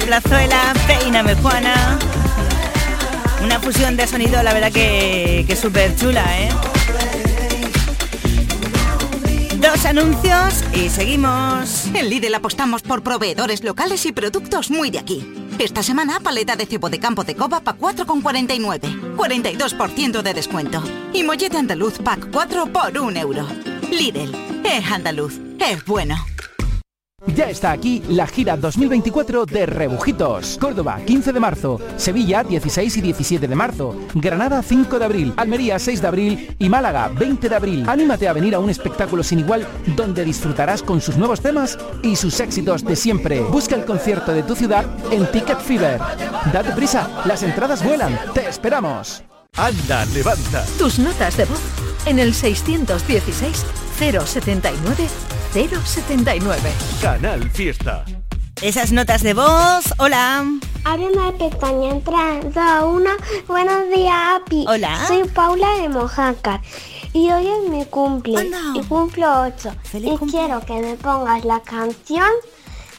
[0.00, 1.98] Plazuela, Peíname Juana.
[3.42, 6.48] Una fusión de sonido, la verdad que, que súper chula, ¿eh?
[9.56, 11.86] Dos anuncios y seguimos.
[11.92, 15.26] En Lidl apostamos por proveedores locales y productos muy de aquí.
[15.58, 19.16] Esta semana, paleta de cebo de campo de coba pa 4,49.
[19.16, 20.82] 42% de descuento.
[21.12, 23.48] Y mollete andaluz pack 4 por 1 euro.
[23.90, 24.32] Lidl,
[24.64, 26.27] es andaluz, es bueno.
[27.38, 30.58] Ya está aquí la gira 2024 de Rebujitos.
[30.60, 31.80] Córdoba, 15 de marzo.
[31.96, 33.94] Sevilla, 16 y 17 de marzo.
[34.12, 35.32] Granada, 5 de abril.
[35.36, 36.56] Almería, 6 de abril.
[36.58, 37.84] Y Málaga, 20 de abril.
[37.86, 39.64] Anímate a venir a un espectáculo sin igual
[39.94, 43.38] donde disfrutarás con sus nuevos temas y sus éxitos de siempre.
[43.42, 46.00] Busca el concierto de tu ciudad en Ticket Fever.
[46.52, 48.18] Date prisa, las entradas vuelan.
[48.34, 49.27] ¡Te esperamos!
[49.56, 50.64] Anda, levanta.
[50.78, 51.60] Tus notas de voz
[52.06, 53.64] en el 616
[53.98, 55.08] 079
[55.52, 56.72] 079.
[57.02, 58.04] Canal Fiesta.
[58.62, 59.94] Esas notas de voz.
[59.98, 60.44] Hola.
[60.84, 63.16] Abre una pestaña, entra, da una.
[63.46, 64.64] Buenos días, Api.
[64.68, 65.06] Hola.
[65.06, 66.60] Soy Paula de Mojácar.
[67.12, 68.48] Y hoy es mi cumple.
[68.74, 69.74] Y cumplo 8.
[69.94, 72.30] Y quiero que me pongas la canción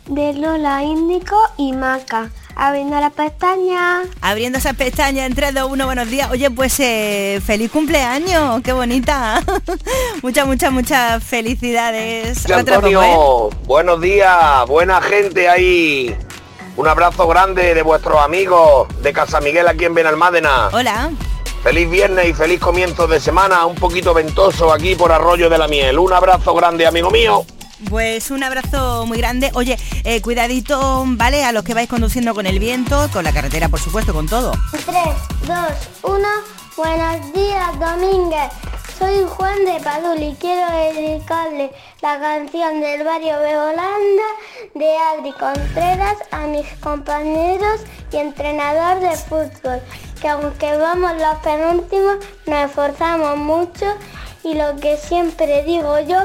[0.08, 2.32] de Lola Índico y Maca.
[2.56, 4.04] Abriendo la pestaña.
[4.22, 6.30] Abriendo esa pestaña, entrando uno, buenos días.
[6.32, 9.42] Oye, pues eh, feliz cumpleaños, qué bonita.
[10.22, 12.44] muchas, muchas, muchas felicidades.
[12.44, 12.74] Pongo, ¿eh?
[12.74, 16.16] Antonio, buenos días, buena gente ahí.
[16.76, 20.70] Un abrazo grande de vuestros amigos de Casa Miguel aquí en Benalmádena.
[20.72, 21.12] Hola.
[21.64, 25.68] Feliz viernes y feliz comienzo de semana, un poquito ventoso aquí por Arroyo de la
[25.68, 26.00] Miel.
[26.00, 27.46] Un abrazo grande, amigo mío.
[27.88, 29.52] Pues un abrazo muy grande.
[29.54, 31.46] Oye, eh, cuidadito, ¿vale?
[31.46, 34.52] A los que vais conduciendo con el viento, con la carretera, por supuesto, con todo.
[34.72, 34.86] 3,
[35.48, 35.58] 2,
[36.04, 36.28] 1.
[36.76, 38.52] Buenos días, Domínguez.
[38.98, 41.72] Soy Juan de Padul y quiero dedicarle
[42.02, 44.24] la canción del barrio de Holanda
[44.76, 47.80] de Adri Contreras a mis compañeros
[48.12, 49.82] y entrenador de fútbol,
[50.22, 53.86] que aunque vamos los penúltimos, nos esforzamos mucho
[54.44, 56.20] y lo que siempre digo yo,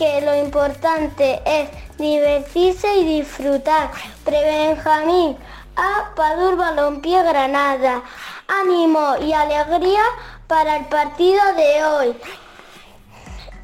[0.00, 3.90] que lo importante es divertirse y disfrutar.
[4.24, 5.36] Prebenjamín,
[5.76, 8.02] a Padur Balompié Granada.
[8.48, 10.00] Ánimo y alegría
[10.46, 12.16] para el partido de hoy.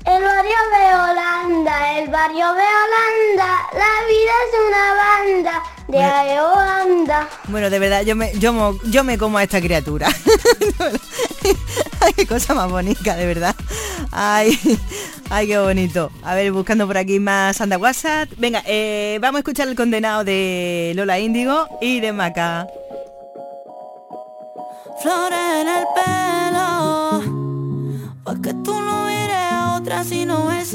[0.05, 6.53] El barrio de Holanda, el barrio de Holanda, la vida es una banda de Bueno.
[6.53, 7.29] Holanda.
[7.49, 10.09] Bueno, de verdad, yo me, yo, yo me como a esta criatura.
[12.17, 13.55] qué cosa más bonita, de verdad.
[14.11, 14.59] Ay,
[15.31, 16.11] ay, qué bonito.
[16.23, 18.31] A ver, buscando por aquí más anda WhatsApp.
[18.39, 22.67] Venga, eh, vamos a escuchar el condenado de Lola Índigo y de Maca.
[25.03, 27.23] Flores en el pelo,
[28.25, 30.75] pa' que tú no mires a otra si no es.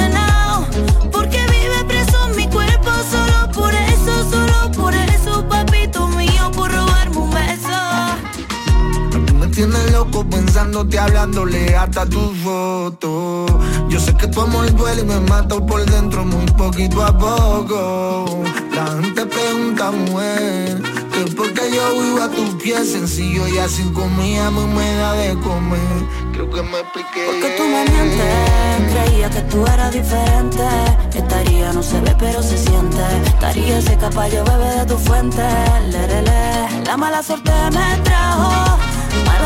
[9.61, 13.45] tienes loco pensándote hablándole hasta tu foto
[13.89, 18.41] Yo sé que tu amor duele y me mato por dentro muy poquito a poco.
[18.73, 20.81] La gente pregunta, mujer,
[21.13, 25.13] que por qué yo vivo a tus pies sencillo y así a mí me da
[25.13, 26.01] de comer
[26.31, 27.21] Creo que me expliqué.
[27.27, 30.63] Porque tú me mientes Creía que tú eras diferente.
[31.13, 33.03] Estaría, no se ve pero se siente.
[33.25, 35.43] Estaría seca pa' yo beber de tu fuente.
[35.89, 36.83] Lerele.
[36.85, 38.80] La mala suerte me trajo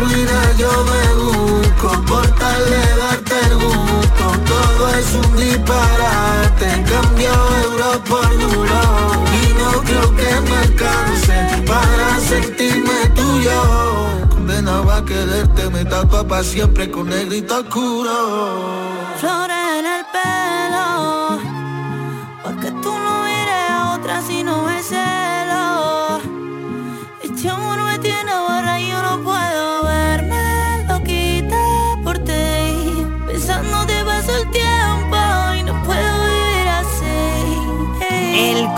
[0.00, 4.24] ruina yo me busco Por tal de darte el gusto.
[4.46, 7.32] Todo es un disparate Cambio
[7.64, 8.80] euros por duro.
[9.40, 11.34] Y no creo que me alcance
[11.66, 14.28] Para sentirme tuyo.
[14.30, 18.16] Condenado a quererte Me tapa para siempre con negrito oscuro.
[19.20, 19.79] Flores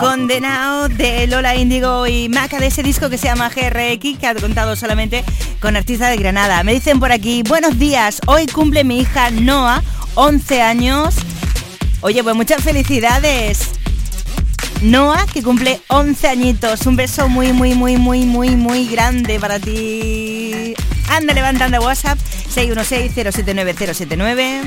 [0.03, 4.35] condenado de Lola Índigo y Maca de ese disco que se llama GRX, que ha
[4.35, 5.23] contado solamente
[5.61, 6.61] con artistas de Granada.
[6.65, 9.81] Me dicen por aquí, buenos días, hoy cumple mi hija Noah,
[10.15, 11.15] 11 años.
[12.01, 13.69] Oye, pues muchas felicidades.
[14.81, 16.85] Noah, que cumple 11 añitos.
[16.85, 20.73] Un beso muy, muy, muy, muy, muy, muy grande para ti.
[21.07, 22.19] Anda levantando WhatsApp
[22.53, 24.63] 616-079-079.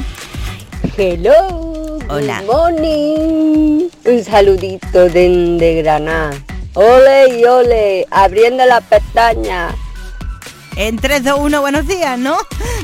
[0.96, 1.85] Hello.
[2.08, 2.40] Hola.
[2.40, 3.88] Good morning.
[4.04, 6.30] Un saludito desde Granada.
[6.74, 9.74] Ole y ole, abriendo la pestaña.
[10.76, 12.36] En 3, 2, 1, buenos días, ¿no?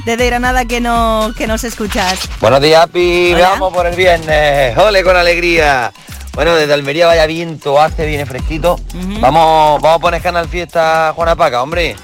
[0.05, 2.19] Desde Granada que, no, que nos escuchas.
[2.41, 3.33] Buenos días, Pi.
[3.35, 3.51] Hola.
[3.51, 4.77] Vamos por el viernes.
[4.77, 5.93] Ole con alegría.
[6.35, 8.81] Bueno, desde Almería vaya viento, hace, viene fresquito.
[9.21, 11.95] Vamos, vamos a poner canal fiesta Juana Paca, hombre.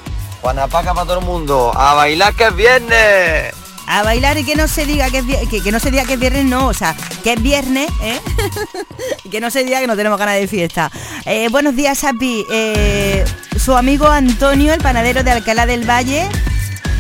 [0.41, 1.73] Juana Paca para todo el mundo.
[1.75, 3.55] A bailar que es viernes.
[3.89, 6.21] A bailar y que no se diga que es que, no se diga que es
[6.21, 8.21] viernes, no, o sea, que es viernes, ¿eh?
[9.31, 10.91] que no se diga que no tenemos ganas de fiesta.
[11.25, 12.45] Eh, buenos días, Api.
[12.51, 13.25] Eh,
[13.59, 16.29] su amigo Antonio, el panadero de Alcalá del Valle,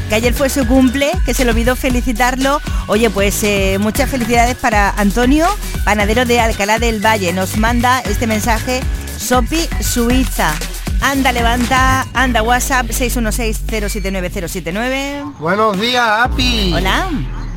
[0.09, 2.61] que ayer fue su cumple, que se le olvidó felicitarlo.
[2.86, 5.47] Oye, pues eh, muchas felicidades para Antonio,
[5.84, 7.32] panadero de Alcalá del Valle.
[7.34, 8.80] Nos manda este mensaje
[9.18, 10.55] Sopi Suiza.
[11.01, 15.38] Anda, levanta, anda, WhatsApp 616-079-079.
[15.38, 16.72] Buenos días, Api.
[16.74, 17.09] Hola.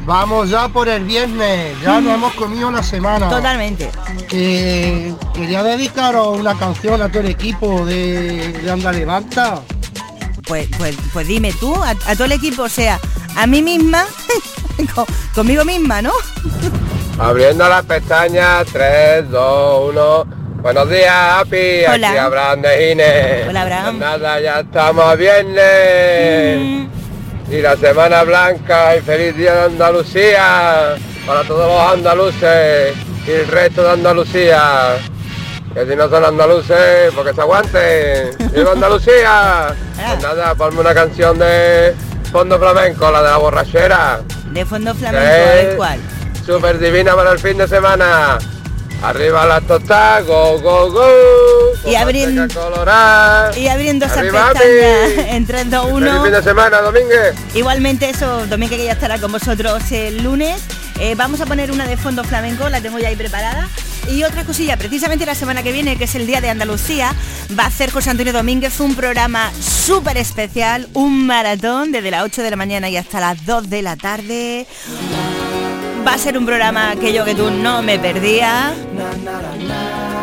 [0.06, 2.04] Vamos ya por el viernes, ya Mm.
[2.06, 3.30] nos hemos comido una semana.
[3.30, 3.90] Totalmente.
[4.32, 9.62] Eh, quería dedicaros una canción a todo el equipo de, de Anda Levanta,
[10.48, 13.00] pues, pues, pues dime tú, a, a todo el equipo, o sea,
[13.36, 14.06] a mí misma,
[14.96, 16.12] con- conmigo misma, ¿no?
[17.20, 20.41] Abriendo las pestañas, 3, 2, 1.
[20.62, 21.86] Buenos días, Api.
[21.92, 22.10] Hola.
[22.10, 23.50] Aquí Abraham de Gine.
[23.50, 23.98] Hola, Abraham.
[23.98, 26.88] Pues nada, ya estamos a viernes.
[27.50, 30.96] Y la Semana Blanca y feliz día de Andalucía
[31.26, 32.96] para todos los andaluces
[33.28, 34.98] y el resto de Andalucía.
[35.74, 38.52] Que si no son andaluces, porque se aguanten.
[38.54, 39.74] ¡Viva Andalucía!
[39.96, 41.96] Pues nada, ponme una canción de
[42.32, 44.22] fondo flamenco, la de la borrachera.
[44.52, 46.00] De fondo flamenco, cuál.
[46.46, 48.38] Súper divina para el fin de semana.
[49.02, 51.90] Arriba las tostadas, go, go, go.
[51.90, 52.46] Y abriendo,
[53.58, 56.24] y abriendo esas pestañas en 3, 2, Feliz 1.
[56.24, 57.34] fin de semana, Domínguez.
[57.56, 60.62] Igualmente eso, Domínguez que ya estará con vosotros el lunes.
[61.00, 63.68] Eh, vamos a poner una de fondo flamenco, la tengo ya ahí preparada.
[64.08, 67.16] Y otra cosilla, precisamente la semana que viene, que es el Día de Andalucía,
[67.58, 72.44] va a hacer José Antonio Domínguez un programa súper especial, un maratón desde las 8
[72.44, 74.68] de la mañana y hasta las 2 de la tarde.
[76.06, 78.74] Va a ser un programa que yo que tú no me perdía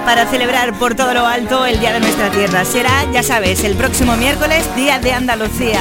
[0.05, 2.65] para celebrar por todo lo alto el Día de nuestra Tierra.
[2.65, 5.81] Será, ya sabes, el próximo miércoles, Día de Andalucía.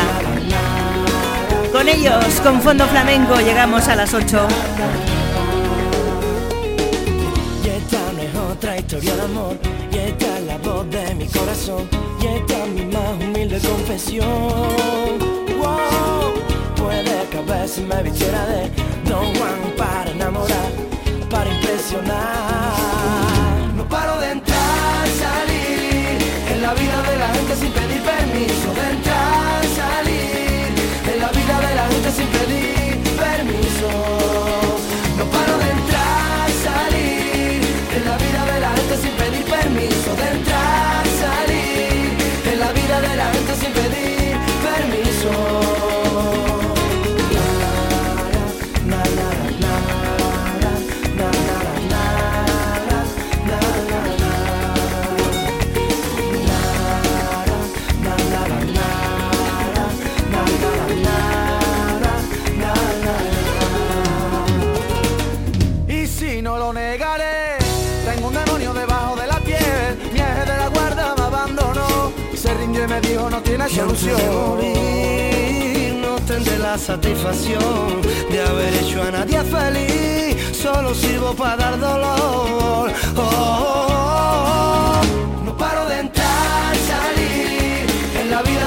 [1.71, 4.47] Con ellos, con Fondo Flamenco, llegamos a las 8.
[7.63, 9.57] Y esta no es otra historia de amor
[9.91, 11.87] Y esta es la voz de mi corazón
[12.21, 14.27] Y esta es mi más humilde confesión
[15.59, 16.33] Wow,
[16.77, 18.69] puede a veces me vistiera de
[19.09, 20.71] Don Juan para enamorar
[21.29, 22.15] Para impresionar.
[23.75, 26.17] No paro de entrar, salir
[26.51, 28.67] En la vida de la gente sin pedir permiso.
[28.79, 30.67] De entrar, salir
[31.13, 34.16] En la vida de la gente sin pedir permiso
[73.67, 74.19] tiene solución.
[74.35, 80.57] morir, no tendré la satisfacción de haber hecho a nadie feliz.
[80.57, 82.91] Solo sirvo para dar dolor.
[83.15, 85.01] Oh, oh, oh.
[85.45, 87.85] No paro de entrar, salir
[88.21, 88.66] en la vida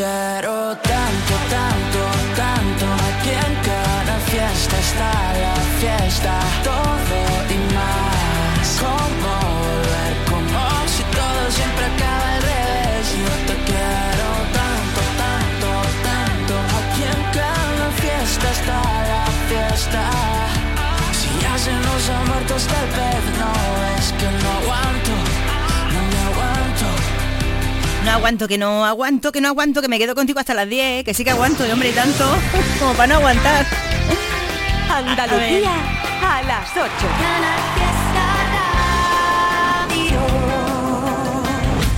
[0.00, 2.02] quiero tanto, tanto,
[2.40, 2.86] tanto.
[3.08, 5.12] Aquí en cada fiesta está
[5.44, 6.32] la fiesta.
[6.64, 7.20] Todo
[7.56, 8.66] y más.
[8.84, 9.32] ¿Cómo
[9.66, 10.12] volver?
[10.30, 10.62] Como
[10.94, 13.04] si todo siempre acaba al revés.
[13.22, 14.28] Yo te quiero
[14.60, 15.68] tanto, tanto,
[16.08, 16.54] tanto.
[16.80, 18.78] Aquí en cada fiesta está
[19.12, 20.02] la fiesta.
[21.18, 23.52] Si ya se nos ha muerto hasta el pez, no
[23.96, 25.29] es que no aguanto.
[28.04, 31.04] No aguanto, que no aguanto, que no aguanto, que me quedo contigo hasta las 10,
[31.04, 32.24] que sí que aguanto, y hombre, y tanto,
[32.78, 33.66] como para no aguantar.
[34.90, 35.72] Andalucía
[36.22, 36.90] a las 8.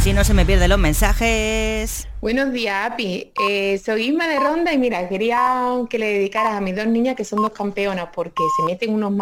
[0.02, 2.08] Si no se me pierden los mensajes.
[2.20, 3.30] Buenos días, Api.
[3.48, 7.14] Eh, soy Isma de Ronda y mira, quería que le dedicaras a mis dos niñas
[7.14, 9.12] que son dos campeonas porque se meten unos